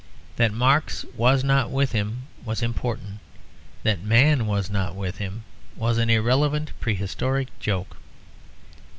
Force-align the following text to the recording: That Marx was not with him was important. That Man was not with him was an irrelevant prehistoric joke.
That 0.37 0.51
Marx 0.51 1.05
was 1.15 1.43
not 1.43 1.69
with 1.69 1.91
him 1.91 2.23
was 2.43 2.63
important. 2.63 3.19
That 3.83 4.01
Man 4.01 4.47
was 4.47 4.67
not 4.67 4.95
with 4.95 5.19
him 5.19 5.43
was 5.75 5.99
an 5.99 6.09
irrelevant 6.09 6.71
prehistoric 6.79 7.49
joke. 7.59 7.97